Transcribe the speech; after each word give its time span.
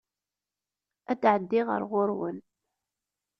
Ad 1.11 1.17
d-ɛeddiɣ 1.21 1.67
ar 1.75 1.83
ɣuṛ-wen. 1.91 2.37